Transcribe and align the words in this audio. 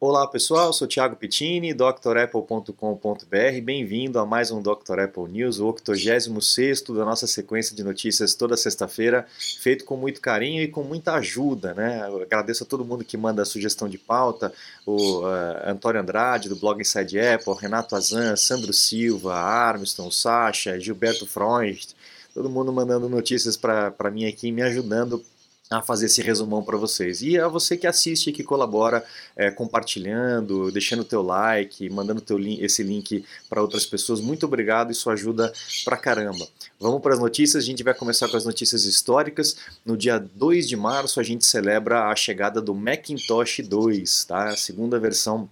Olá 0.00 0.28
pessoal, 0.28 0.72
sou 0.72 0.86
Thiago 0.86 1.16
Pittini, 1.16 1.74
drapple.com.br. 1.74 3.60
Bem-vindo 3.60 4.20
a 4.20 4.24
mais 4.24 4.52
um 4.52 4.62
Dr. 4.62 5.00
Apple 5.00 5.24
News, 5.28 5.58
o 5.58 5.66
86 5.66 6.82
da 6.82 7.04
nossa 7.04 7.26
sequência 7.26 7.74
de 7.74 7.82
notícias 7.82 8.32
toda 8.32 8.56
sexta-feira, 8.56 9.26
feito 9.60 9.84
com 9.84 9.96
muito 9.96 10.20
carinho 10.20 10.62
e 10.62 10.68
com 10.68 10.84
muita 10.84 11.14
ajuda. 11.14 11.74
Né? 11.74 12.00
Agradeço 12.22 12.62
a 12.62 12.66
todo 12.66 12.84
mundo 12.84 13.04
que 13.04 13.16
manda 13.16 13.44
sugestão 13.44 13.88
de 13.88 13.98
pauta, 13.98 14.52
o 14.86 15.22
uh, 15.22 15.66
Antônio 15.66 16.00
Andrade, 16.00 16.48
do 16.48 16.54
blog 16.54 16.80
Inside 16.80 17.18
Apple, 17.18 17.54
Renato 17.60 17.96
Azan, 17.96 18.36
Sandro 18.36 18.72
Silva, 18.72 19.34
Armstrong, 19.34 20.14
Sacha, 20.14 20.78
Gilberto 20.78 21.26
Freund, 21.26 21.88
todo 22.32 22.48
mundo 22.48 22.72
mandando 22.72 23.08
notícias 23.08 23.56
para 23.56 24.10
mim 24.12 24.26
aqui, 24.26 24.52
me 24.52 24.62
ajudando 24.62 25.24
a 25.70 25.82
fazer 25.82 26.06
esse 26.06 26.22
resumão 26.22 26.62
para 26.62 26.76
vocês. 26.76 27.20
E 27.20 27.38
a 27.38 27.48
você 27.48 27.76
que 27.76 27.86
assiste, 27.86 28.32
que 28.32 28.42
colabora, 28.42 29.04
é, 29.36 29.50
compartilhando, 29.50 30.72
deixando 30.72 31.00
o 31.00 31.04
teu 31.04 31.22
like, 31.22 31.88
mandando 31.90 32.20
teu 32.20 32.38
link, 32.38 32.62
esse 32.62 32.82
link 32.82 33.24
para 33.48 33.60
outras 33.60 33.84
pessoas, 33.84 34.20
muito 34.20 34.46
obrigado, 34.46 34.90
isso 34.90 35.10
ajuda 35.10 35.52
pra 35.84 35.96
caramba. 35.96 36.46
Vamos 36.80 37.02
para 37.02 37.14
as 37.14 37.20
notícias, 37.20 37.62
a 37.62 37.66
gente 37.66 37.82
vai 37.82 37.92
começar 37.92 38.28
com 38.28 38.36
as 38.36 38.44
notícias 38.44 38.84
históricas. 38.84 39.56
No 39.84 39.96
dia 39.96 40.18
2 40.18 40.68
de 40.68 40.76
março 40.76 41.20
a 41.20 41.22
gente 41.22 41.44
celebra 41.44 42.08
a 42.08 42.16
chegada 42.16 42.60
do 42.60 42.74
Macintosh 42.74 43.60
2, 43.60 44.24
tá? 44.24 44.48
a 44.48 44.56
segunda 44.56 44.98
versão 44.98 45.48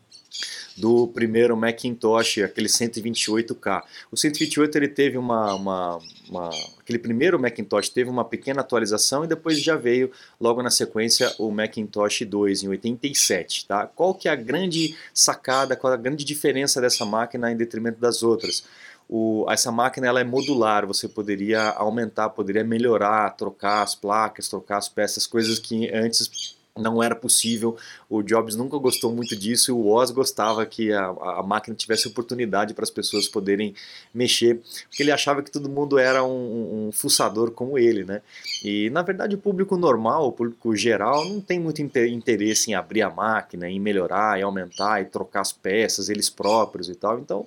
do 0.76 1.08
primeiro 1.08 1.56
Macintosh, 1.56 2.38
aquele 2.38 2.68
128K. 2.68 3.82
O 4.12 4.16
128 4.16 4.76
ele 4.76 4.88
teve 4.88 5.16
uma, 5.16 5.54
uma, 5.54 5.98
uma, 6.28 6.50
aquele 6.78 6.98
primeiro 6.98 7.40
Macintosh 7.40 7.88
teve 7.88 8.10
uma 8.10 8.24
pequena 8.24 8.60
atualização 8.60 9.24
e 9.24 9.26
depois 9.26 9.60
já 9.62 9.76
veio 9.76 10.10
logo 10.40 10.62
na 10.62 10.70
sequência 10.70 11.34
o 11.38 11.50
Macintosh 11.50 12.22
2 12.26 12.64
em 12.64 12.68
87, 12.68 13.66
tá? 13.66 13.86
Qual 13.86 14.14
que 14.14 14.28
é 14.28 14.32
a 14.32 14.36
grande 14.36 14.94
sacada, 15.14 15.76
qual 15.76 15.92
a 15.92 15.96
grande 15.96 16.24
diferença 16.24 16.80
dessa 16.80 17.04
máquina 17.04 17.50
em 17.50 17.56
detrimento 17.56 17.98
das 17.98 18.22
outras? 18.22 18.64
O, 19.08 19.46
essa 19.48 19.70
máquina 19.70 20.08
ela 20.08 20.20
é 20.20 20.24
modular, 20.24 20.84
você 20.84 21.08
poderia 21.08 21.70
aumentar, 21.70 22.30
poderia 22.30 22.64
melhorar, 22.64 23.30
trocar 23.36 23.82
as 23.82 23.94
placas, 23.94 24.48
trocar 24.48 24.78
as 24.78 24.88
peças, 24.88 25.26
coisas 25.26 25.60
que 25.60 25.88
antes 25.94 26.55
não 26.76 27.02
era 27.02 27.14
possível. 27.14 27.76
O 28.08 28.22
Jobs 28.22 28.54
nunca 28.54 28.76
gostou 28.78 29.12
muito 29.12 29.36
disso 29.36 29.70
e 29.70 29.74
o 29.74 29.86
Oz 29.86 30.10
gostava 30.10 30.64
que 30.66 30.92
a, 30.92 31.06
a 31.06 31.42
máquina 31.42 31.74
tivesse 31.74 32.08
oportunidade 32.08 32.74
para 32.74 32.84
as 32.84 32.90
pessoas 32.90 33.28
poderem 33.28 33.74
mexer, 34.12 34.60
porque 34.88 35.02
ele 35.02 35.10
achava 35.10 35.42
que 35.42 35.50
todo 35.50 35.68
mundo 35.68 35.98
era 35.98 36.24
um, 36.24 36.88
um, 36.88 36.92
fuçador 36.92 37.50
como 37.50 37.78
ele, 37.78 38.04
né? 38.04 38.22
E 38.64 38.90
na 38.90 39.02
verdade 39.02 39.34
o 39.34 39.38
público 39.38 39.76
normal, 39.76 40.28
o 40.28 40.32
público 40.32 40.74
geral, 40.76 41.24
não 41.24 41.40
tem 41.40 41.58
muito 41.58 41.80
interesse 41.82 42.70
em 42.70 42.74
abrir 42.74 43.02
a 43.02 43.10
máquina, 43.10 43.68
em 43.68 43.80
melhorar, 43.80 44.38
em 44.38 44.42
aumentar, 44.42 45.00
e 45.00 45.06
trocar 45.06 45.40
as 45.40 45.52
peças 45.52 46.08
eles 46.08 46.30
próprios 46.30 46.88
e 46.88 46.94
tal. 46.94 47.18
Então 47.18 47.46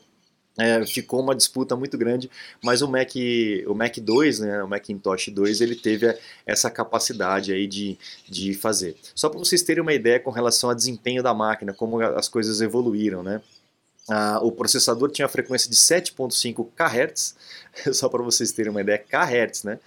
é, 0.58 0.86
ficou 0.86 1.22
uma 1.22 1.34
disputa 1.36 1.76
muito 1.76 1.98
grande, 1.98 2.30
mas 2.62 2.82
o 2.82 2.88
Mac, 2.88 3.12
o 3.66 3.74
Mac 3.74 3.98
2, 3.98 4.40
né, 4.40 4.62
o 4.64 4.68
Macintosh 4.68 5.30
2, 5.30 5.62
ele 5.62 5.76
teve 5.76 6.18
essa 6.46 6.70
capacidade 6.70 7.54
aí 7.54 7.66
de, 7.66 7.98
de 8.28 8.54
fazer. 8.54 8.98
Só 9.16 9.30
para 9.30 9.40
vocês 9.40 9.64
terem 9.64 9.82
uma 9.82 9.94
ideia 9.94 10.20
com 10.20 10.32
relação 10.32 10.70
ao 10.70 10.76
desempenho 10.76 11.24
da 11.24 11.34
máquina, 11.34 11.74
como 11.74 12.02
as 12.02 12.28
coisas 12.28 12.60
evoluíram, 12.62 13.24
né? 13.24 13.42
Ah, 14.12 14.40
o 14.42 14.52
processador 14.52 15.12
tinha 15.12 15.28
a 15.28 15.30
frequência 15.30 15.70
de 15.70 15.76
7.5 15.76 16.68
kHz, 16.76 17.36
só 17.94 18.10
para 18.10 18.24
vocês 18.24 18.52
terem 18.52 18.72
uma 18.72 18.82
ideia, 18.82 18.98
kHz, 18.98 19.64
né? 19.64 19.80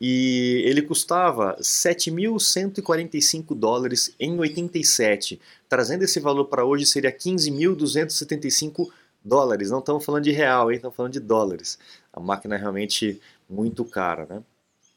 E 0.00 0.62
ele 0.66 0.82
custava 0.82 1.56
7.145 1.60 3.54
dólares 3.54 4.12
em 4.18 4.36
87, 4.36 5.40
trazendo 5.68 6.02
esse 6.02 6.18
valor 6.18 6.46
para 6.46 6.64
hoje 6.64 6.84
seria 6.84 7.12
15.275 7.12 8.74
dólares 8.74 9.01
dólares, 9.24 9.70
não 9.70 9.78
estamos 9.80 10.04
falando 10.04 10.24
de 10.24 10.32
real, 10.32 10.70
estamos 10.70 10.96
falando 10.96 11.12
de 11.12 11.20
dólares. 11.20 11.78
A 12.12 12.20
máquina 12.20 12.54
é 12.54 12.58
realmente 12.58 13.20
muito 13.48 13.84
cara, 13.84 14.26
né? 14.26 14.42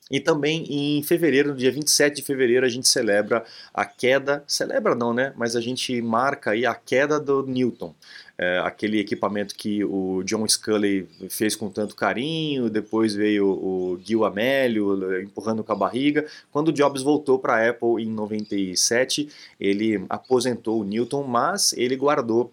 E 0.10 0.20
também 0.20 0.66
em 0.70 1.02
fevereiro, 1.02 1.50
no 1.50 1.56
dia 1.56 1.72
27 1.72 2.18
de 2.18 2.22
fevereiro, 2.22 2.64
a 2.64 2.70
gente 2.70 2.88
celebra 2.88 3.44
a 3.74 3.84
queda, 3.86 4.44
celebra 4.46 4.94
não, 4.94 5.12
né? 5.12 5.34
Mas 5.36 5.56
a 5.56 5.62
gente 5.62 6.00
marca 6.00 6.52
aí 6.52 6.64
a 6.64 6.76
queda 6.76 7.20
do 7.20 7.44
Newton. 7.44 7.96
É, 8.38 8.60
aquele 8.60 9.00
equipamento 9.00 9.56
que 9.56 9.84
o 9.84 10.22
John 10.24 10.48
Scully 10.48 11.08
fez 11.30 11.56
com 11.56 11.72
tanto 11.72 11.96
carinho, 11.96 12.70
depois 12.70 13.16
veio 13.16 13.48
o 13.48 14.00
Gil 14.04 14.26
Amelio 14.26 15.22
empurrando 15.24 15.64
com 15.64 15.72
a 15.72 15.76
barriga. 15.76 16.28
Quando 16.52 16.68
o 16.68 16.74
Jobs 16.74 17.02
voltou 17.02 17.40
para 17.40 17.56
a 17.56 17.70
Apple 17.70 18.04
em 18.04 18.12
97, 18.12 19.28
ele 19.60 20.06
aposentou 20.08 20.82
o 20.82 20.84
Newton, 20.84 21.24
mas 21.24 21.74
ele 21.74 21.96
guardou 21.96 22.52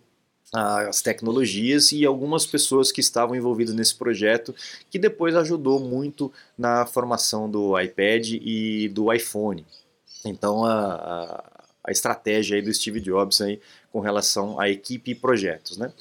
as 0.52 1.00
tecnologias 1.00 1.92
e 1.92 2.04
algumas 2.04 2.44
pessoas 2.44 2.92
que 2.92 3.00
estavam 3.00 3.34
envolvidas 3.34 3.74
nesse 3.74 3.94
projeto, 3.94 4.54
que 4.90 4.98
depois 4.98 5.34
ajudou 5.34 5.80
muito 5.80 6.30
na 6.58 6.84
formação 6.84 7.50
do 7.50 7.78
iPad 7.80 8.32
e 8.32 8.88
do 8.90 9.10
iPhone. 9.12 9.64
Então 10.24 10.64
a, 10.64 10.94
a, 10.94 11.64
a 11.84 11.90
estratégia 11.90 12.56
aí 12.56 12.62
do 12.62 12.72
Steve 12.72 13.00
Jobs 13.00 13.40
aí 13.40 13.60
com 13.90 14.00
relação 14.00 14.60
à 14.60 14.68
equipe 14.68 15.12
e 15.12 15.14
projetos, 15.14 15.78
né? 15.78 15.92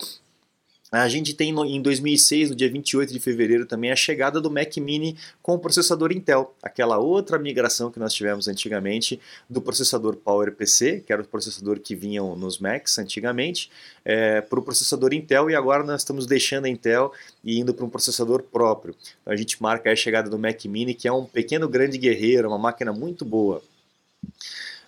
A 0.92 1.08
gente 1.08 1.34
tem 1.34 1.54
no, 1.54 1.64
em 1.64 1.82
2006, 1.82 2.50
no 2.50 2.56
dia 2.56 2.70
28 2.70 3.14
de 3.14 3.20
fevereiro, 3.22 3.66
também 3.66 3.94
a 3.94 3.96
chegada 3.96 4.42
do 4.42 4.52
Mac 4.52 4.76
Mini 4.76 5.18
com 5.42 5.54
o 5.54 5.60
processador 5.60 6.12
Intel, 6.12 6.54
aquela 6.62 6.98
outra 6.98 7.40
migração 7.40 7.90
que 7.90 7.98
nós 7.98 8.14
tivemos 8.14 8.50
antigamente 8.50 9.18
do 9.50 9.62
processador 9.62 10.18
PowerPC, 10.18 11.02
que 11.08 11.14
era 11.14 11.22
o 11.22 11.26
processador 11.26 11.80
que 11.80 11.96
vinham 11.96 12.36
nos 12.36 12.60
Macs 12.60 13.00
antigamente, 13.00 13.72
é, 14.04 14.42
para 14.42 14.60
o 14.60 14.62
processador 14.62 15.14
Intel 15.14 15.50
e 15.50 15.56
agora 15.56 15.82
nós 15.82 16.02
estamos 16.02 16.26
deixando 16.26 16.66
a 16.66 16.70
Intel 16.70 17.14
e 17.42 17.58
indo 17.58 17.74
para 17.74 17.86
um 17.86 17.90
processador 17.90 18.44
próprio. 18.44 18.94
Então 19.22 19.32
a 19.32 19.38
gente 19.38 19.64
marca 19.64 19.90
a 19.90 19.96
chegada 19.96 20.30
do 20.30 20.38
Mac 20.38 20.66
Mini, 20.66 20.94
que 20.94 21.08
é 21.08 21.14
um 21.14 21.24
pequeno 21.24 21.70
grande 21.70 21.98
guerreiro, 21.98 22.50
uma 22.50 22.60
máquina 22.60 22.92
muito 22.92 23.24
boa. 23.24 23.64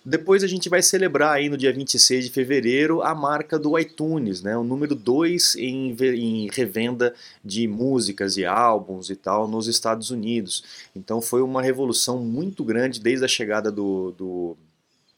Depois 0.04 0.44
a 0.44 0.46
gente 0.46 0.68
vai 0.68 0.82
celebrar 0.82 1.36
aí 1.36 1.48
no 1.48 1.56
dia 1.56 1.72
26 1.72 2.26
de 2.26 2.30
fevereiro 2.30 3.02
a 3.02 3.14
marca 3.14 3.58
do 3.58 3.78
iTunes, 3.78 4.42
né, 4.42 4.54
o 4.54 4.62
número 4.62 4.94
2 4.94 5.56
em, 5.56 5.96
em 5.98 6.48
revenda 6.52 7.14
de 7.42 7.66
músicas 7.66 8.36
e 8.36 8.44
álbuns 8.44 9.08
e 9.08 9.16
tal 9.16 9.48
nos 9.48 9.66
Estados 9.66 10.10
Unidos. 10.10 10.62
Então 10.94 11.22
foi 11.22 11.40
uma 11.40 11.62
revolução 11.62 12.18
muito 12.18 12.62
grande 12.62 13.00
desde 13.00 13.24
a 13.24 13.28
chegada 13.28 13.72
do, 13.72 14.12
do 14.12 14.56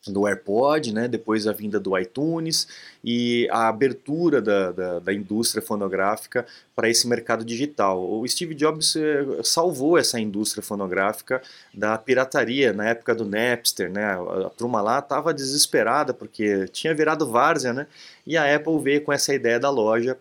do 0.09 0.27
AirPod, 0.27 0.93
né, 0.93 1.09
depois 1.09 1.47
a 1.47 1.53
vinda 1.53 1.79
do 1.79 1.97
iTunes 1.99 2.67
e 3.05 3.49
a 3.51 3.69
abertura 3.69 4.41
da, 4.41 4.73
da, 4.73 4.99
da 4.99 5.13
indústria 5.13 5.63
fonográfica 5.63 6.47
para 6.75 6.89
esse 6.89 7.07
mercado 7.07 7.45
digital. 7.45 8.03
O 8.03 8.27
Steve 8.27 8.55
Jobs 8.55 8.97
eh, 8.97 9.25
salvou 9.43 9.97
essa 9.99 10.21
indústria 10.21 10.63
fonográfica 10.63 11.43
da 11.73 11.97
pirataria 11.97 12.73
na 12.73 12.89
época 12.89 13.15
do 13.15 13.25
Napster, 13.25 13.91
né, 13.91 14.05
a, 14.05 14.51
turma 14.51 14.81
lá 14.81 14.99
estava 14.99 15.33
desesperada 15.33 16.13
porque 16.13 16.67
tinha 16.69 16.95
virado 16.95 17.31
várzea, 17.31 17.73
né, 17.73 17.87
e 18.27 18.37
a 18.37 18.55
Apple 18.55 18.79
veio 18.81 19.03
com 19.03 19.13
essa 19.13 19.35
ideia 19.35 19.59
da 19.59 19.71
loja 19.71 20.17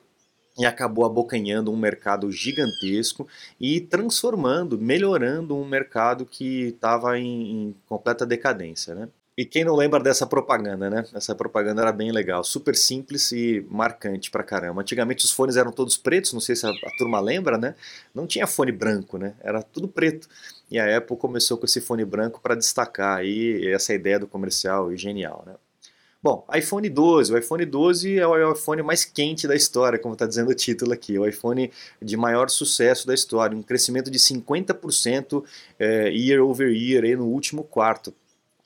e 0.57 0.65
acabou 0.65 1.05
abocanhando 1.05 1.71
um 1.71 1.75
mercado 1.75 2.31
gigantesco 2.31 3.27
e 3.59 3.81
transformando, 3.81 4.77
melhorando 4.77 5.55
um 5.55 5.65
mercado 5.65 6.25
que 6.25 6.67
estava 6.67 7.19
em, 7.19 7.51
em, 7.51 7.75
completa 7.87 8.25
decadência. 8.25 8.95
Né? 8.95 9.09
E 9.37 9.43
quem 9.43 9.65
não 9.65 9.75
lembra 9.75 9.99
dessa 9.99 10.25
propaganda, 10.25 10.89
né? 10.89 11.05
Essa 11.13 11.35
propaganda 11.35 11.81
era 11.81 11.91
bem 11.91 12.09
legal, 12.09 12.41
super 12.41 12.73
simples 12.73 13.33
e 13.33 13.65
marcante 13.69 14.31
pra 14.31 14.43
caramba. 14.43 14.81
Antigamente 14.81 15.25
os 15.25 15.31
fones 15.31 15.57
eram 15.57 15.73
todos 15.73 15.97
pretos, 15.97 16.31
não 16.31 16.39
sei 16.39 16.55
se 16.55 16.65
a, 16.65 16.69
a, 16.69 16.97
turma 16.97 17.19
lembra, 17.19 17.57
né? 17.57 17.75
Não 18.13 18.25
tinha 18.25 18.47
fone 18.47 18.71
branco, 18.71 19.17
né? 19.17 19.35
Era 19.41 19.61
tudo 19.61 19.89
preto. 19.89 20.29
E 20.71 20.79
a 20.79 20.97
Apple 20.97 21.17
começou 21.17 21.57
com 21.57 21.65
esse 21.65 21.81
fone 21.81 22.05
branco 22.05 22.39
para 22.41 22.55
destacar 22.55 23.17
aí 23.17 23.67
essa 23.73 23.93
ideia 23.93 24.17
do 24.17 24.25
comercial 24.25 24.93
e 24.93 24.95
genial, 24.95 25.43
né? 25.45 25.55
Bom, 26.23 26.47
iPhone 26.55 26.89
12. 26.89 27.33
O 27.33 27.37
iPhone 27.37 27.65
12 27.65 28.17
é 28.17 28.25
o 28.25 28.53
iPhone 28.53 28.81
mais 28.83 29.03
quente 29.03 29.47
da 29.49 29.55
história, 29.55 29.99
como 29.99 30.13
está 30.13 30.25
dizendo 30.25 30.49
o 30.49 30.55
título 30.55 30.93
aqui. 30.93 31.19
O 31.19 31.27
iPhone 31.27 31.69
de 32.01 32.15
maior 32.15 32.49
sucesso 32.49 33.05
da 33.05 33.13
história, 33.13 33.55
um 33.55 33.61
crescimento 33.61 34.09
de 34.09 34.17
50% 34.17 35.43
é, 35.77 36.09
year 36.09 36.41
over 36.41 36.71
year 36.71 37.03
aí 37.03 37.17
no 37.17 37.25
último 37.25 37.65
quarto 37.65 38.13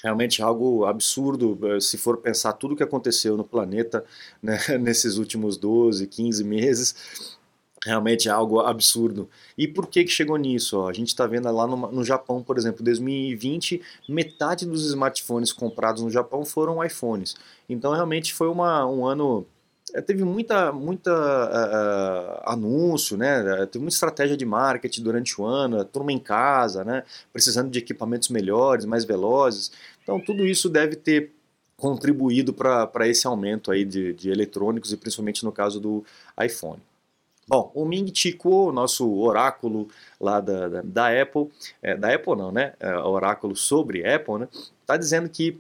realmente 0.03 0.41
algo 0.41 0.85
absurdo 0.85 1.57
eh, 1.63 1.79
se 1.79 1.97
for 1.97 2.17
pensar 2.17 2.53
tudo 2.53 2.73
o 2.73 2.77
que 2.77 2.83
aconteceu 2.83 3.35
no 3.37 3.43
planeta 3.43 4.03
né, 4.41 4.57
nesses 4.79 5.17
últimos 5.17 5.57
12, 5.57 6.07
15 6.07 6.43
meses. 6.43 7.37
Realmente 7.85 8.27
é 8.27 8.31
algo 8.31 8.59
absurdo. 8.59 9.29
E 9.57 9.65
por 9.65 9.87
que, 9.87 10.03
que 10.03 10.11
chegou 10.11 10.35
nisso? 10.35 10.77
Ó, 10.77 10.89
a 10.89 10.93
gente 10.93 11.07
está 11.07 11.25
vendo 11.25 11.49
lá 11.49 11.65
no, 11.65 11.77
no 11.89 12.03
Japão, 12.03 12.43
por 12.43 12.57
exemplo, 12.57 12.83
2020, 12.83 13.81
metade 14.07 14.65
dos 14.65 14.85
smartphones 14.85 15.53
comprados 15.53 16.03
no 16.03 16.09
Japão 16.09 16.43
foram 16.43 16.83
iPhones. 16.83 17.35
Então 17.69 17.93
realmente 17.93 18.33
foi 18.33 18.49
uma, 18.49 18.85
um 18.85 19.05
ano 19.05 19.45
é, 19.45 19.58
teve 20.06 20.24
muita, 20.24 20.71
muita 20.71 21.12
uh, 21.12 22.50
anúncio, 22.51 23.18
né? 23.18 23.65
Teve 23.68 23.80
muita 23.80 23.95
estratégia 23.95 24.38
de 24.38 24.45
marketing 24.45 25.03
durante 25.03 25.39
o 25.39 25.45
ano, 25.45 25.83
turma 25.86 26.12
em 26.12 26.19
casa, 26.19 26.83
né? 26.83 27.03
Precisando 27.31 27.69
de 27.69 27.80
equipamentos 27.80 28.30
melhores, 28.30 28.86
mais 28.86 29.06
velozes. 29.06 29.71
Então 30.03 30.19
tudo 30.19 30.45
isso 30.45 30.69
deve 30.69 30.95
ter 30.95 31.31
contribuído 31.77 32.53
para 32.53 33.07
esse 33.07 33.25
aumento 33.25 33.71
aí 33.71 33.86
de, 33.86 34.13
de 34.13 34.30
eletrônicos 34.30 34.91
e 34.91 34.97
principalmente 34.97 35.44
no 35.44 35.51
caso 35.51 35.80
do 35.80 36.03
iPhone. 36.44 36.81
Bom, 37.47 37.71
o 37.74 37.83
Ming 37.83 38.12
Chi 38.13 38.33
Kuo, 38.33 38.71
nosso 38.71 39.12
oráculo 39.18 39.88
lá 40.21 40.39
da, 40.39 40.68
da, 40.68 40.81
da 40.83 41.21
Apple, 41.21 41.50
é, 41.81 41.97
da 41.97 42.13
Apple 42.13 42.35
não, 42.35 42.51
né? 42.51 42.74
É, 42.80 42.95
oráculo 42.95 43.56
sobre 43.56 44.07
Apple, 44.07 44.39
né? 44.39 44.47
Está 44.81 44.95
dizendo 44.95 45.27
que 45.27 45.59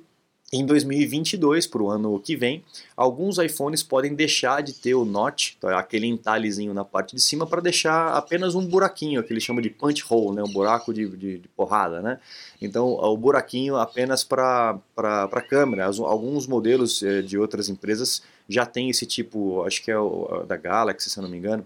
em 0.51 0.65
2022, 0.65 1.67
para 1.67 1.83
o 1.83 1.91
ano 1.91 2.19
que 2.19 2.35
vem, 2.35 2.63
alguns 2.97 3.37
iPhones 3.37 3.83
podem 3.83 4.15
deixar 4.15 4.63
de 4.63 4.73
ter 4.73 4.95
o 4.95 5.05
notch, 5.05 5.53
é 5.63 5.73
aquele 5.73 6.07
entalhezinho 6.07 6.73
na 6.73 6.83
parte 6.83 7.15
de 7.15 7.21
cima, 7.21 7.45
para 7.45 7.61
deixar 7.61 8.13
apenas 8.13 8.55
um 8.55 8.65
buraquinho, 8.65 9.21
que 9.23 9.31
ele 9.31 9.39
chama 9.39 9.61
de 9.61 9.69
punch 9.69 10.03
hole, 10.09 10.35
né, 10.35 10.43
um 10.43 10.51
buraco 10.51 10.91
de, 10.91 11.07
de, 11.07 11.37
de 11.37 11.47
porrada. 11.49 12.01
Né? 12.01 12.19
Então, 12.59 12.93
o 12.93 13.15
buraquinho 13.15 13.75
apenas 13.75 14.23
para 14.23 14.79
a 14.97 15.41
câmera. 15.41 15.85
Alguns 15.85 16.47
modelos 16.47 17.03
eh, 17.03 17.21
de 17.21 17.37
outras 17.37 17.69
empresas 17.69 18.23
já 18.47 18.65
tem 18.65 18.89
esse 18.89 19.05
tipo, 19.05 19.63
acho 19.63 19.83
que 19.83 19.91
é 19.91 19.99
o 19.99 20.43
da 20.47 20.57
Galaxy, 20.57 21.11
se 21.11 21.19
eu 21.19 21.21
não 21.21 21.29
me 21.29 21.37
engano, 21.37 21.65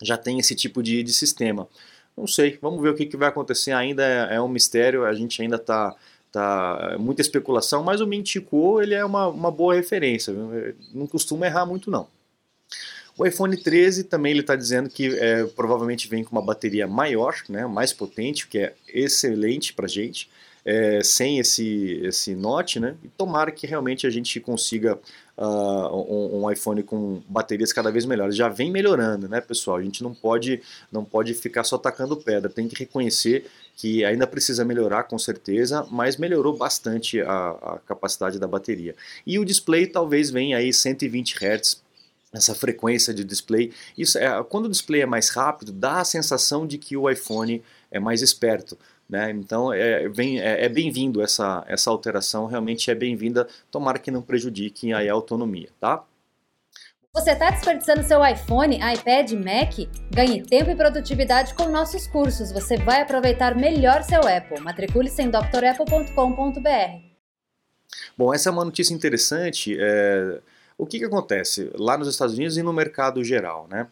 já 0.00 0.16
tem 0.16 0.38
esse 0.38 0.54
tipo 0.54 0.82
de, 0.84 1.02
de 1.02 1.12
sistema. 1.12 1.66
Não 2.16 2.26
sei, 2.26 2.58
vamos 2.62 2.80
ver 2.80 2.90
o 2.90 2.94
que, 2.94 3.06
que 3.06 3.16
vai 3.16 3.28
acontecer. 3.28 3.72
Ainda 3.72 4.04
é, 4.04 4.36
é 4.36 4.40
um 4.40 4.48
mistério, 4.48 5.04
a 5.04 5.12
gente 5.12 5.42
ainda 5.42 5.56
está 5.56 5.96
tá 6.32 6.96
muita 6.98 7.20
especulação, 7.20 7.82
mas 7.82 8.00
o 8.00 8.06
Mintico 8.06 8.80
ele 8.80 8.94
é 8.94 9.04
uma, 9.04 9.28
uma 9.28 9.50
boa 9.50 9.74
referência, 9.74 10.32
não 10.92 11.06
costuma 11.06 11.46
errar 11.46 11.66
muito 11.66 11.90
não. 11.90 12.06
O 13.18 13.26
iPhone 13.26 13.56
13 13.56 14.04
também 14.04 14.32
ele 14.32 14.40
está 14.40 14.56
dizendo 14.56 14.88
que 14.88 15.08
é, 15.18 15.44
provavelmente 15.44 16.08
vem 16.08 16.24
com 16.24 16.32
uma 16.32 16.42
bateria 16.42 16.86
maior, 16.86 17.34
né, 17.48 17.66
mais 17.66 17.92
potente, 17.92 18.44
o 18.44 18.48
que 18.48 18.58
é 18.58 18.74
excelente 18.88 19.74
para 19.74 19.86
gente, 19.86 20.30
é, 20.70 21.02
sem 21.02 21.40
esse, 21.40 22.00
esse 22.04 22.32
note, 22.32 22.78
né, 22.78 22.94
e 23.02 23.08
tomara 23.08 23.50
que 23.50 23.66
realmente 23.66 24.06
a 24.06 24.10
gente 24.10 24.38
consiga 24.38 24.96
uh, 25.36 25.96
um, 25.96 26.44
um, 26.44 26.50
iPhone 26.50 26.80
com 26.84 27.20
baterias 27.28 27.72
cada 27.72 27.90
vez 27.90 28.04
melhores. 28.04 28.36
Já 28.36 28.48
vem 28.48 28.70
melhorando, 28.70 29.28
né, 29.28 29.40
pessoal? 29.40 29.78
A 29.78 29.82
gente 29.82 30.00
não 30.00 30.14
pode, 30.14 30.62
não 30.92 31.04
pode 31.04 31.34
ficar 31.34 31.64
só 31.64 31.76
tacando 31.76 32.16
pedra, 32.16 32.48
tem 32.48 32.68
que 32.68 32.78
reconhecer 32.78 33.50
que 33.76 34.04
ainda 34.04 34.28
precisa 34.28 34.64
melhorar 34.64 35.04
com 35.04 35.18
certeza, 35.18 35.84
mas 35.90 36.16
melhorou 36.16 36.56
bastante 36.56 37.20
a, 37.20 37.50
a 37.50 37.78
capacidade 37.84 38.38
da 38.38 38.46
bateria. 38.46 38.94
E 39.26 39.40
o 39.40 39.44
display 39.44 39.88
talvez 39.88 40.30
venha 40.30 40.56
aí 40.56 40.72
120 40.72 41.34
Hz 41.34 41.82
essa 42.32 42.54
frequência 42.54 43.12
de 43.12 43.24
display. 43.24 43.72
Isso 43.98 44.16
é, 44.16 44.40
quando 44.44 44.66
o 44.66 44.68
display 44.68 45.00
é 45.00 45.06
mais 45.06 45.30
rápido, 45.30 45.72
dá 45.72 46.00
a 46.00 46.04
sensação 46.04 46.64
de 46.64 46.78
que 46.78 46.96
o 46.96 47.10
iPhone 47.10 47.60
é 47.90 47.98
mais 47.98 48.22
esperto. 48.22 48.78
Né? 49.10 49.32
Então 49.32 49.72
é, 49.72 50.04
é, 50.04 50.64
é 50.64 50.68
bem-vindo 50.68 51.20
essa, 51.20 51.64
essa 51.66 51.90
alteração, 51.90 52.46
realmente 52.46 52.90
é 52.90 52.94
bem-vinda, 52.94 53.48
tomara 53.68 53.98
que 53.98 54.10
não 54.10 54.22
prejudique 54.22 54.92
a 54.92 55.12
autonomia. 55.12 55.68
Tá? 55.80 56.04
Você 57.12 57.32
está 57.32 57.50
desperdiçando 57.50 58.04
seu 58.04 58.24
iPhone, 58.24 58.76
iPad, 58.76 59.32
Mac? 59.32 59.74
Ganhe 60.14 60.42
tempo 60.42 60.70
e 60.70 60.76
produtividade 60.76 61.54
com 61.54 61.68
nossos 61.68 62.06
cursos. 62.06 62.52
Você 62.52 62.76
vai 62.76 63.02
aproveitar 63.02 63.56
melhor 63.56 64.04
seu 64.04 64.20
Apple. 64.20 64.60
Matricule-se 64.60 65.20
em 65.20 65.28
drapple.com.br. 65.28 67.10
Bom, 68.16 68.32
essa 68.32 68.48
é 68.48 68.52
uma 68.52 68.64
notícia 68.64 68.94
interessante. 68.94 69.76
É... 69.76 70.40
O 70.78 70.86
que, 70.86 71.00
que 71.00 71.04
acontece 71.04 71.68
lá 71.74 71.98
nos 71.98 72.06
Estados 72.06 72.36
Unidos 72.36 72.56
e 72.56 72.62
no 72.62 72.72
mercado 72.72 73.24
geral, 73.24 73.66
né? 73.68 73.88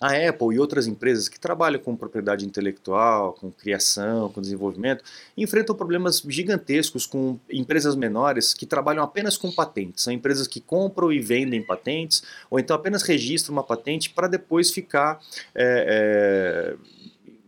A 0.00 0.28
Apple 0.28 0.54
e 0.54 0.58
outras 0.58 0.86
empresas 0.86 1.28
que 1.28 1.38
trabalham 1.38 1.78
com 1.78 1.94
propriedade 1.94 2.46
intelectual, 2.46 3.34
com 3.34 3.50
criação, 3.50 4.30
com 4.30 4.40
desenvolvimento, 4.40 5.04
enfrentam 5.36 5.76
problemas 5.76 6.22
gigantescos 6.26 7.04
com 7.04 7.38
empresas 7.50 7.94
menores 7.94 8.54
que 8.54 8.64
trabalham 8.64 9.04
apenas 9.04 9.36
com 9.36 9.52
patentes. 9.52 10.02
São 10.02 10.12
empresas 10.12 10.46
que 10.46 10.58
compram 10.58 11.12
e 11.12 11.20
vendem 11.20 11.62
patentes, 11.62 12.22
ou 12.50 12.58
então 12.58 12.74
apenas 12.74 13.02
registram 13.02 13.52
uma 13.52 13.62
patente 13.62 14.08
para 14.08 14.26
depois 14.26 14.70
ficar. 14.70 15.20
É, 15.54 16.76
é, 16.76 17.00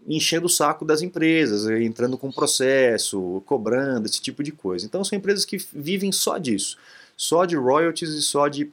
enchendo 0.05 0.46
o 0.46 0.50
saco 0.50 0.84
das 0.84 1.00
empresas, 1.00 1.64
entrando 1.70 2.19
com 2.19 2.31
processo, 2.32 3.40
cobrando, 3.46 4.06
esse 4.06 4.20
tipo 4.20 4.43
de 4.43 4.50
coisa. 4.50 4.84
Então 4.84 5.05
são 5.05 5.16
empresas 5.16 5.44
que 5.44 5.56
vivem 5.72 6.10
só 6.10 6.38
disso, 6.38 6.76
só 7.16 7.44
de 7.44 7.55
royalties 7.55 8.10
e 8.10 8.20
só 8.20 8.48
de, 8.48 8.69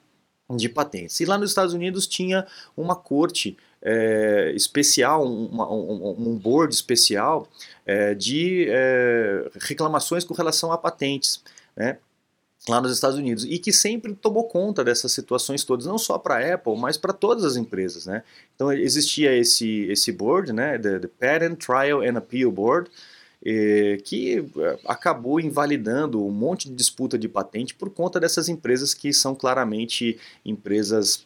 de 0.50 0.68
patentes. 0.68 1.20
E 1.20 1.26
lá 1.26 1.38
nos 1.38 1.52
Estados 1.52 1.76
Unidos 1.76 2.08
tinha 2.08 2.48
uma 2.76 2.96
corte 2.96 3.56
é, 3.82 4.52
especial, 4.56 5.26
uma, 5.26 5.72
um, 5.72 6.16
um, 6.18 6.36
board 6.38 6.74
especial 6.74 7.48
é, 7.86 8.14
de 8.14 8.68
é, 8.70 9.50
reclamações 9.62 10.24
com 10.24 10.34
relação 10.34 10.72
a 10.72 10.78
patentes, 10.78 11.42
né? 11.76 11.98
lá 12.68 12.82
nos 12.82 12.92
Estados 12.92 13.18
Unidos 13.18 13.46
e 13.46 13.58
que 13.58 13.72
sempre 13.72 14.14
tomou 14.14 14.44
conta 14.44 14.84
dessas 14.84 15.12
situações 15.12 15.64
todas, 15.64 15.86
não 15.86 15.98
só 15.98 16.18
para 16.18 16.36
a 16.36 16.54
Apple, 16.56 16.76
mas 16.78 16.98
para 16.98 17.14
todas 17.14 17.46
as 17.46 17.56
empresas, 17.56 18.06
né? 18.06 18.24
Então 18.54 18.72
existia 18.72 19.34
esse 19.36 19.84
esse 19.90 20.12
board, 20.12 20.52
né, 20.52 20.78
the, 20.78 21.00
the 21.00 21.08
Patent 21.08 21.66
Trial 21.66 22.02
and 22.02 22.18
Appeal 22.18 22.52
Board, 22.52 22.90
eh, 23.46 23.98
que 24.04 24.46
acabou 24.86 25.40
invalidando 25.40 26.24
um 26.26 26.32
monte 26.32 26.68
de 26.68 26.76
disputa 26.76 27.18
de 27.18 27.30
patente 27.30 27.74
por 27.74 27.90
conta 27.90 28.20
dessas 28.20 28.50
empresas 28.50 28.94
que 28.94 29.14
são 29.14 29.34
claramente 29.34 30.20
empresas 30.46 31.26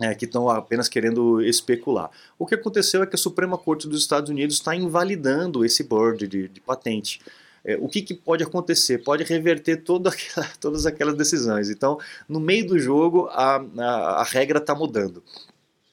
é, 0.00 0.14
que 0.14 0.24
estão 0.24 0.48
apenas 0.48 0.88
querendo 0.88 1.42
especular. 1.42 2.10
O 2.38 2.46
que 2.46 2.54
aconteceu 2.54 3.02
é 3.02 3.06
que 3.06 3.16
a 3.16 3.18
Suprema 3.18 3.58
Corte 3.58 3.88
dos 3.88 4.00
Estados 4.00 4.30
Unidos 4.30 4.56
está 4.56 4.74
invalidando 4.74 5.64
esse 5.64 5.82
board 5.82 6.26
de, 6.28 6.48
de 6.48 6.60
patente. 6.60 7.20
É, 7.64 7.76
o 7.76 7.88
que, 7.88 8.02
que, 8.02 8.14
pode 8.14 8.44
acontecer? 8.44 8.98
Pode 8.98 9.24
reverter 9.24 9.82
aquela, 9.82 10.46
todas 10.60 10.86
aquelas 10.86 11.16
decisões. 11.16 11.68
Então, 11.68 11.98
no 12.28 12.38
meio 12.38 12.66
do 12.66 12.78
jogo, 12.78 13.28
a, 13.32 13.56
a, 13.78 14.20
a 14.20 14.22
regra 14.22 14.58
está 14.58 14.74
mudando. 14.74 15.22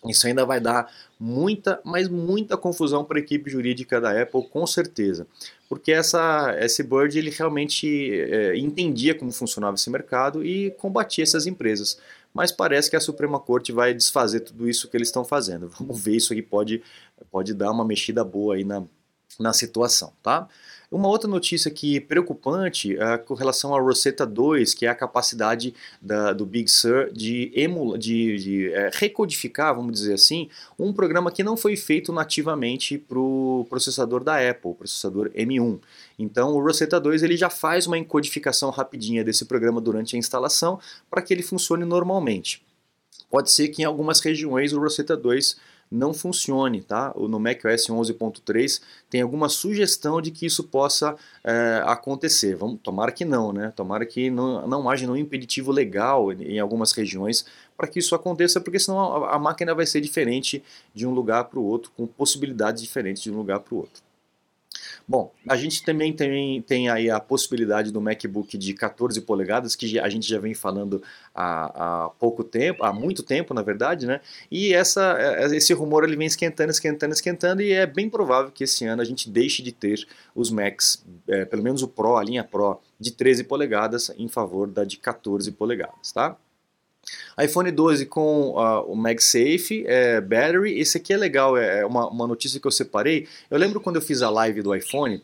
Isso 0.08 0.28
ainda 0.28 0.46
vai 0.46 0.60
dar 0.60 0.92
muita, 1.20 1.82
mas 1.84 2.08
muita 2.08 2.56
confusão 2.56 3.04
para 3.04 3.18
a 3.18 3.22
equipe 3.22 3.50
jurídica 3.50 4.00
da 4.00 4.22
Apple, 4.22 4.48
com 4.50 4.68
certeza. 4.68 5.26
Porque 5.68 5.92
essa, 5.92 6.56
esse 6.60 6.84
Bird 6.84 7.18
ele 7.18 7.32
realmente 7.32 8.12
é, 8.22 8.56
entendia 8.58 9.16
como 9.16 9.32
funcionava 9.32 9.76
esse 9.76 9.90
mercado 9.90 10.46
e 10.46 10.72
combatia 10.72 11.24
essas 11.24 11.48
empresas 11.48 11.98
mas 12.36 12.52
parece 12.52 12.90
que 12.90 12.98
a 12.98 13.00
Suprema 13.00 13.40
Corte 13.40 13.72
vai 13.72 13.94
desfazer 13.94 14.42
tudo 14.42 14.68
isso 14.68 14.90
que 14.90 14.98
eles 14.98 15.08
estão 15.08 15.24
fazendo. 15.24 15.70
Vamos 15.80 15.98
ver, 16.04 16.18
isso 16.18 16.34
aí 16.34 16.42
pode, 16.42 16.84
pode 17.32 17.54
dar 17.54 17.72
uma 17.72 17.86
mexida 17.86 18.26
boa 18.26 18.56
aí 18.56 18.66
na, 18.66 18.84
na 19.40 19.54
situação, 19.54 20.12
tá? 20.22 20.46
Uma 20.92 21.08
outra 21.08 21.30
notícia 21.30 21.72
que 21.72 22.00
preocupante 22.00 22.98
é 22.98 23.18
com 23.18 23.34
relação 23.34 23.74
ao 23.74 23.84
Rosetta 23.84 24.26
2, 24.26 24.74
que 24.74 24.86
é 24.86 24.90
a 24.90 24.96
capacidade 24.96 25.74
da, 26.02 26.34
do 26.34 26.46
Big 26.46 26.70
Sur 26.70 27.12
de, 27.12 27.52
emula, 27.56 27.98
de, 27.98 28.38
de 28.38 28.74
é, 28.74 28.92
recodificar, 28.94 29.76
vamos 29.76 29.94
dizer 29.94 30.14
assim, 30.14 30.50
um 30.78 30.94
programa 30.94 31.32
que 31.32 31.44
não 31.44 31.58
foi 31.58 31.76
feito 31.76 32.14
nativamente 32.14 32.98
para 32.98 33.20
o 33.20 33.66
processador 33.70 34.24
da 34.24 34.38
Apple, 34.38 34.72
o 34.72 34.76
processador 34.76 35.30
M1. 35.32 35.80
Então 36.18 36.54
o 36.54 36.62
Rosetta 36.62 37.00
2 37.00 37.24
ele 37.24 37.36
já 37.36 37.50
faz 37.50 37.88
uma 37.88 37.98
encodificação 37.98 38.70
rapidinha 38.70 39.24
desse 39.24 39.46
programa 39.46 39.82
durante 39.82 40.16
a 40.16 40.20
instalação 40.20 40.80
para 41.10 41.22
que 41.22 41.34
ele 41.34 41.44
funcione 41.44 41.86
normalmente. 41.86 42.64
Pode 43.30 43.52
ser 43.52 43.70
que 43.70 43.82
em 43.82 43.86
algumas 43.86 44.20
regiões 44.20 44.72
o 44.72 44.80
Rosetta 44.80 45.18
2 45.18 45.58
não 45.92 46.14
funcione, 46.14 46.82
tá? 46.82 47.14
No 47.16 47.40
macOS 47.40 47.88
11.3 47.88 48.82
tem 49.10 49.22
alguma 49.22 49.50
sugestão 49.50 50.22
de 50.22 50.32
que 50.32 50.46
isso 50.46 50.64
possa 50.64 51.16
é, 51.44 51.82
acontecer. 51.86 52.56
Vamos, 52.56 52.80
tomara 52.82 53.12
que 53.12 53.24
não, 53.24 53.54
né? 53.54 53.72
Tomara 53.76 54.06
que 54.06 54.30
não, 54.30 54.68
não 54.68 54.90
haja 54.90 55.06
nenhum 55.06 55.18
impeditivo 55.18 55.72
legal 55.72 56.32
em 56.34 56.60
algumas 56.60 56.92
regiões 56.92 57.46
para 57.78 57.88
que 57.88 58.00
isso 58.00 58.16
aconteça, 58.16 58.60
porque 58.62 58.80
senão 58.80 59.26
a, 59.26 59.36
a 59.36 59.40
máquina 59.40 59.76
vai 59.76 59.86
ser 59.86 60.02
diferente 60.02 60.64
de 60.94 61.06
um 61.06 61.12
lugar 61.12 61.46
para 61.46 61.60
o 61.60 61.64
outro, 61.64 61.92
com 61.96 62.08
possibilidades 62.08 62.82
diferentes 62.82 63.22
de 63.22 63.32
um 63.32 63.38
lugar 63.38 63.60
para 63.60 63.74
o 63.74 63.78
outro. 63.78 64.05
Bom, 65.08 65.32
a 65.48 65.56
gente 65.56 65.84
também 65.84 66.12
tem, 66.12 66.62
tem 66.64 66.90
aí 66.90 67.12
a 67.12 67.20
possibilidade 67.20 67.92
do 67.92 68.02
MacBook 68.02 68.58
de 68.58 68.74
14 68.74 69.22
polegadas, 69.22 69.76
que 69.76 70.00
a 70.00 70.10
gente 70.10 70.28
já 70.28 70.40
vem 70.40 70.56
falando 70.56 71.02
há, 71.34 72.06
há 72.06 72.10
pouco 72.10 72.44
tempo, 72.44 72.84
há 72.84 72.92
muito 72.92 73.22
tempo, 73.22 73.54
na 73.54 73.62
verdade, 73.62 74.08
né? 74.08 74.20
E 74.50 74.74
essa, 74.74 75.16
é, 75.20 75.46
esse 75.56 75.74
rumor 75.74 76.04
ele 76.04 76.16
vem 76.16 76.26
esquentando, 76.26 76.72
esquentando, 76.72 77.14
esquentando, 77.14 77.62
e 77.62 77.72
é 77.72 77.86
bem 77.86 78.10
provável 78.10 78.52
que 78.52 78.64
esse 78.64 78.86
ano 78.86 79.02
a 79.02 79.06
gente 79.06 79.30
deixe 79.30 79.62
de 79.62 79.72
ter 79.72 80.08
os 80.34 80.50
Macs, 80.50 81.06
é, 81.28 81.46
pelo 81.46 81.62
menos 81.62 81.84
o 81.84 81.88
Pro, 81.88 82.18
a 82.18 82.24
linha 82.24 82.44
Pro, 82.44 82.80
de 83.00 83.12
13 83.12 83.44
polegadas 83.44 84.12
em 84.18 84.28
favor 84.28 84.68
da 84.68 84.84
de 84.84 84.98
14 84.98 85.52
polegadas, 85.52 86.12
tá? 86.12 86.36
iPhone 87.42 87.72
12 87.72 88.06
com 88.06 88.52
uh, 88.52 88.92
o 88.92 88.96
MagSafe 88.96 89.84
é, 89.86 90.22
Battery, 90.22 90.80
esse 90.80 90.98
aqui 90.98 91.14
é 91.14 91.18
legal, 91.18 91.58
é, 91.58 91.82
é 91.82 91.86
uma, 91.86 92.08
uma 92.10 92.28
notícia 92.28 92.60
que 92.60 92.68
eu 92.68 92.72
separei. 92.72 93.28
Eu 93.50 93.58
lembro 93.58 93.80
quando 93.80 93.98
eu 93.98 94.02
fiz 94.02 94.22
a 94.22 94.30
live 94.30 94.62
do 94.62 94.74
iPhone, 94.76 95.22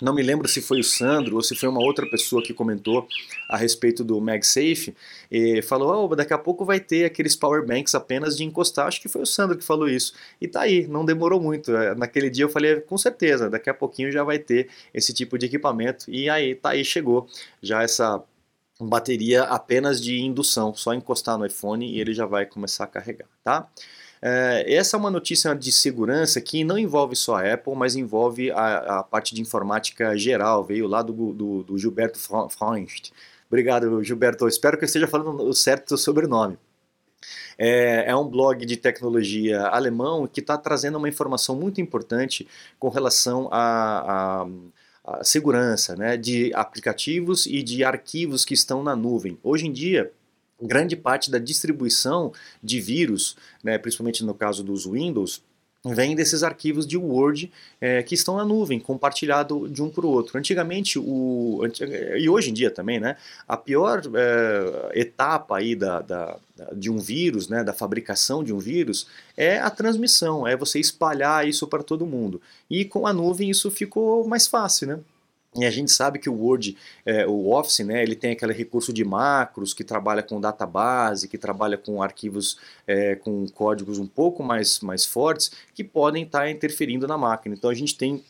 não 0.00 0.14
me 0.14 0.22
lembro 0.22 0.46
se 0.46 0.60
foi 0.60 0.80
o 0.80 0.84
Sandro 0.84 1.36
ou 1.36 1.42
se 1.42 1.54
foi 1.54 1.68
uma 1.68 1.80
outra 1.80 2.06
pessoa 2.06 2.42
que 2.42 2.52
comentou 2.52 3.08
a 3.48 3.56
respeito 3.56 4.04
do 4.04 4.20
MagSafe 4.20 4.94
e 5.30 5.62
falou, 5.62 6.04
oh, 6.10 6.14
daqui 6.14 6.34
a 6.34 6.38
pouco 6.38 6.64
vai 6.64 6.78
ter 6.78 7.06
aqueles 7.06 7.34
power 7.34 7.64
banks 7.64 7.94
apenas 7.94 8.36
de 8.36 8.44
encostar. 8.44 8.86
Acho 8.86 9.00
que 9.00 9.08
foi 9.08 9.22
o 9.22 9.26
Sandro 9.26 9.56
que 9.56 9.64
falou 9.64 9.88
isso. 9.88 10.12
E 10.40 10.46
tá 10.46 10.62
aí, 10.62 10.86
não 10.86 11.04
demorou 11.04 11.40
muito. 11.40 11.74
É, 11.74 11.94
naquele 11.94 12.28
dia 12.28 12.44
eu 12.44 12.48
falei, 12.48 12.80
com 12.80 12.98
certeza, 12.98 13.48
daqui 13.48 13.70
a 13.70 13.74
pouquinho 13.74 14.12
já 14.12 14.22
vai 14.22 14.38
ter 14.38 14.68
esse 14.92 15.14
tipo 15.14 15.38
de 15.38 15.46
equipamento. 15.46 16.10
E 16.10 16.28
aí, 16.28 16.54
tá 16.54 16.70
aí, 16.70 16.84
chegou 16.84 17.26
já 17.62 17.82
essa 17.82 18.22
bateria 18.80 19.44
apenas 19.44 20.00
de 20.00 20.20
indução, 20.20 20.74
só 20.74 20.92
encostar 20.92 21.38
no 21.38 21.46
iPhone 21.46 21.86
e 21.86 22.00
ele 22.00 22.12
já 22.12 22.26
vai 22.26 22.46
começar 22.46 22.84
a 22.84 22.86
carregar, 22.86 23.28
tá? 23.42 23.68
É, 24.20 24.74
essa 24.74 24.96
é 24.96 24.98
uma 24.98 25.10
notícia 25.10 25.54
de 25.54 25.70
segurança 25.70 26.40
que 26.40 26.64
não 26.64 26.78
envolve 26.78 27.14
só 27.14 27.36
a 27.36 27.54
Apple, 27.54 27.74
mas 27.74 27.96
envolve 27.96 28.50
a, 28.50 28.98
a 28.98 29.02
parte 29.02 29.34
de 29.34 29.40
informática 29.42 30.16
geral, 30.16 30.64
veio 30.64 30.86
lá 30.86 31.02
do, 31.02 31.32
do, 31.32 31.62
do 31.62 31.78
Gilberto 31.78 32.18
Freund. 32.18 33.12
Obrigado, 33.48 34.02
Gilberto. 34.02 34.44
Eu 34.44 34.48
espero 34.48 34.78
que 34.78 34.84
esteja 34.84 35.06
falando 35.06 35.42
o 35.42 35.54
certo 35.54 35.96
sobrenome. 35.96 36.58
É, 37.58 38.10
é, 38.10 38.16
um 38.16 38.28
blog 38.28 38.64
de 38.66 38.76
tecnologia 38.76 39.62
alemão 39.68 40.26
que 40.26 40.40
está 40.40 40.58
trazendo 40.58 40.98
uma 40.98 41.08
informação 41.08 41.56
muito 41.56 41.80
importante 41.80 42.46
com 42.78 42.88
relação 42.88 43.48
a, 43.50 44.42
a 44.42 44.46
a 45.06 45.22
segurança 45.22 45.94
né, 45.94 46.16
de 46.16 46.52
aplicativos 46.54 47.46
e 47.46 47.62
de 47.62 47.84
arquivos 47.84 48.44
que 48.44 48.54
estão 48.54 48.82
na 48.82 48.96
nuvem. 48.96 49.38
Hoje 49.42 49.66
em 49.66 49.72
dia, 49.72 50.10
grande 50.60 50.96
parte 50.96 51.30
da 51.30 51.38
distribuição 51.38 52.32
de 52.62 52.80
vírus, 52.80 53.36
né, 53.62 53.78
principalmente 53.78 54.24
no 54.24 54.34
caso 54.34 54.64
dos 54.64 54.84
Windows, 54.84 55.42
vem 55.84 56.16
desses 56.16 56.42
arquivos 56.42 56.84
de 56.86 56.96
Word 56.96 57.52
é, 57.80 58.02
que 58.02 58.14
estão 58.14 58.36
na 58.36 58.44
nuvem, 58.44 58.80
compartilhado 58.80 59.68
de 59.68 59.80
um 59.80 59.88
para 59.88 60.04
o 60.04 60.10
outro. 60.10 60.36
Antigamente, 60.36 60.98
o, 60.98 61.60
e 62.18 62.28
hoje 62.28 62.50
em 62.50 62.52
dia 62.52 62.70
também, 62.70 62.98
né, 62.98 63.16
a 63.46 63.56
pior 63.56 64.02
é, 64.14 65.00
etapa 65.00 65.58
aí 65.58 65.76
da, 65.76 66.00
da, 66.00 66.36
de 66.74 66.90
um 66.90 66.98
vírus, 66.98 67.48
né, 67.48 67.62
da 67.62 67.72
fabricação 67.72 68.42
de 68.42 68.52
um 68.52 68.58
vírus, 68.58 69.06
é 69.36 69.58
a 69.58 69.70
transmissão, 69.70 70.46
é 70.46 70.56
você 70.56 70.78
espalhar 70.78 71.46
isso 71.46 71.66
para 71.66 71.82
todo 71.82 72.06
mundo. 72.06 72.40
E 72.70 72.84
com 72.84 73.06
a 73.06 73.12
nuvem 73.12 73.50
isso 73.50 73.70
ficou 73.70 74.26
mais 74.26 74.46
fácil, 74.46 74.88
né? 74.88 75.00
E 75.58 75.64
a 75.64 75.70
gente 75.70 75.90
sabe 75.90 76.18
que 76.18 76.28
o 76.28 76.34
Word, 76.34 76.76
é, 77.04 77.26
o 77.26 77.50
Office, 77.50 77.78
né, 77.78 78.02
ele 78.02 78.14
tem 78.14 78.32
aquele 78.32 78.52
recurso 78.52 78.92
de 78.92 79.04
macros 79.04 79.72
que 79.72 79.82
trabalha 79.82 80.22
com 80.22 80.38
database, 80.38 81.28
que 81.28 81.38
trabalha 81.38 81.78
com 81.78 82.02
arquivos 82.02 82.58
é, 82.86 83.16
com 83.16 83.46
códigos 83.48 83.98
um 83.98 84.06
pouco 84.06 84.42
mais, 84.42 84.80
mais 84.80 85.06
fortes, 85.06 85.50
que 85.74 85.82
podem 85.82 86.24
estar 86.24 86.40
tá 86.40 86.50
interferindo 86.50 87.06
na 87.06 87.16
máquina. 87.16 87.54
Então 87.54 87.70
a 87.70 87.74
gente 87.74 87.96
tem 87.96 88.22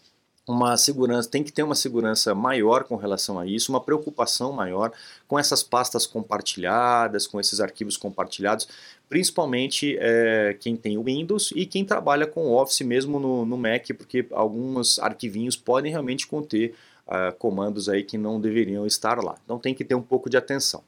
uma 0.48 0.76
segurança, 0.76 1.28
tem 1.28 1.42
que 1.42 1.52
ter 1.52 1.62
uma 1.62 1.74
segurança 1.74 2.34
maior 2.34 2.84
com 2.84 2.94
relação 2.94 3.38
a 3.38 3.46
isso, 3.46 3.72
uma 3.72 3.80
preocupação 3.80 4.52
maior 4.52 4.92
com 5.26 5.38
essas 5.38 5.62
pastas 5.62 6.06
compartilhadas, 6.06 7.26
com 7.26 7.40
esses 7.40 7.60
arquivos 7.60 7.96
compartilhados, 7.96 8.68
principalmente 9.08 9.96
é, 9.98 10.56
quem 10.60 10.76
tem 10.76 10.96
o 10.96 11.02
Windows 11.02 11.52
e 11.56 11.66
quem 11.66 11.84
trabalha 11.84 12.26
com 12.26 12.46
o 12.46 12.56
Office 12.56 12.82
mesmo 12.82 13.18
no, 13.18 13.44
no 13.44 13.56
Mac, 13.56 13.88
porque 13.98 14.26
alguns 14.30 15.00
arquivinhos 15.00 15.56
podem 15.56 15.90
realmente 15.90 16.26
conter 16.28 16.74
uh, 17.06 17.34
comandos 17.38 17.88
aí 17.88 18.04
que 18.04 18.16
não 18.16 18.40
deveriam 18.40 18.86
estar 18.86 19.22
lá. 19.22 19.36
Então 19.44 19.58
tem 19.58 19.74
que 19.74 19.84
ter 19.84 19.94
um 19.94 20.02
pouco 20.02 20.30
de 20.30 20.36
atenção. 20.36 20.82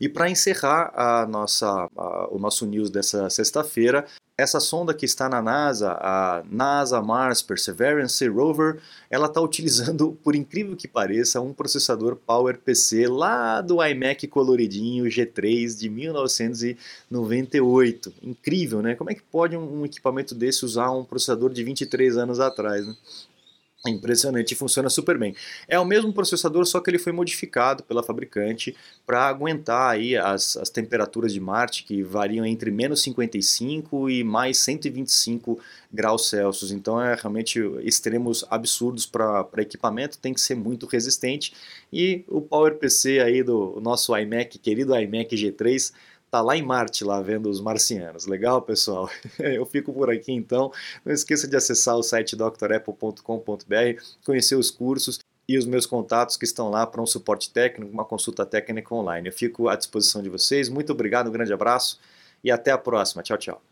E 0.00 0.08
para 0.08 0.30
encerrar 0.30 0.92
a 0.94 1.26
nossa, 1.26 1.88
a, 1.96 2.28
o 2.30 2.38
nosso 2.38 2.66
news 2.66 2.90
dessa 2.90 3.28
sexta-feira, 3.30 4.06
essa 4.40 4.58
sonda 4.58 4.94
que 4.94 5.04
está 5.04 5.28
na 5.28 5.42
NASA, 5.42 5.92
a 6.00 6.42
NASA 6.50 7.02
Mars 7.02 7.42
Perseverance 7.42 8.26
Rover, 8.26 8.80
ela 9.10 9.26
está 9.26 9.38
utilizando, 9.40 10.18
por 10.24 10.34
incrível 10.34 10.74
que 10.76 10.88
pareça, 10.88 11.40
um 11.40 11.52
processador 11.52 12.16
PowerPC 12.16 13.06
lá 13.06 13.60
do 13.60 13.84
iMac 13.84 14.26
coloridinho 14.28 15.04
G3 15.04 15.78
de 15.78 15.90
1998. 15.90 18.14
Incrível, 18.22 18.80
né? 18.80 18.94
Como 18.94 19.10
é 19.10 19.14
que 19.14 19.22
pode 19.22 19.54
um, 19.56 19.80
um 19.80 19.84
equipamento 19.84 20.34
desse 20.34 20.64
usar 20.64 20.90
um 20.90 21.04
processador 21.04 21.52
de 21.52 21.62
23 21.62 22.16
anos 22.16 22.40
atrás, 22.40 22.86
né? 22.86 22.96
Impressionante, 23.86 24.54
funciona 24.54 24.90
super 24.90 25.16
bem. 25.16 25.34
É 25.66 25.78
o 25.78 25.86
mesmo 25.86 26.12
processador, 26.12 26.66
só 26.66 26.80
que 26.80 26.90
ele 26.90 26.98
foi 26.98 27.12
modificado 27.12 27.82
pela 27.82 28.02
fabricante 28.02 28.76
para 29.06 29.26
aguentar 29.26 29.92
aí 29.92 30.18
as, 30.18 30.54
as 30.58 30.68
temperaturas 30.68 31.32
de 31.32 31.40
Marte, 31.40 31.84
que 31.84 32.02
variam 32.02 32.44
entre 32.44 32.70
menos 32.70 33.02
55 33.02 34.10
e 34.10 34.22
mais 34.22 34.58
125 34.58 35.58
graus 35.90 36.28
Celsius. 36.28 36.72
Então 36.72 37.00
é 37.00 37.14
realmente 37.14 37.58
extremos 37.82 38.44
absurdos 38.50 39.06
para 39.06 39.48
equipamento, 39.58 40.18
tem 40.18 40.34
que 40.34 40.42
ser 40.42 40.56
muito 40.56 40.84
resistente. 40.84 41.54
E 41.90 42.22
o 42.28 42.42
PowerPC 42.42 43.20
aí 43.20 43.42
do 43.42 43.80
nosso 43.80 44.14
iMac, 44.14 44.58
querido 44.58 44.94
iMac 44.94 45.34
G3, 45.34 45.90
tá 46.30 46.40
lá 46.40 46.56
em 46.56 46.62
Marte, 46.62 47.04
lá 47.04 47.20
vendo 47.20 47.50
os 47.50 47.60
marcianos. 47.60 48.26
Legal, 48.26 48.62
pessoal? 48.62 49.10
Eu 49.38 49.66
fico 49.66 49.92
por 49.92 50.10
aqui 50.10 50.32
então. 50.32 50.72
Não 51.04 51.12
esqueça 51.12 51.48
de 51.48 51.56
acessar 51.56 51.96
o 51.96 52.02
site 52.02 52.36
drapple.com.br, 52.36 54.02
conhecer 54.24 54.54
os 54.54 54.70
cursos 54.70 55.18
e 55.48 55.58
os 55.58 55.66
meus 55.66 55.84
contatos 55.84 56.36
que 56.36 56.44
estão 56.44 56.70
lá 56.70 56.86
para 56.86 57.02
um 57.02 57.06
suporte 57.06 57.52
técnico, 57.52 57.92
uma 57.92 58.04
consulta 58.04 58.46
técnica 58.46 58.94
online. 58.94 59.28
Eu 59.28 59.32
fico 59.32 59.68
à 59.68 59.74
disposição 59.74 60.22
de 60.22 60.28
vocês. 60.28 60.68
Muito 60.68 60.92
obrigado, 60.92 61.28
um 61.28 61.32
grande 61.32 61.52
abraço 61.52 61.98
e 62.44 62.50
até 62.50 62.70
a 62.70 62.78
próxima. 62.78 63.22
Tchau, 63.22 63.36
tchau. 63.36 63.69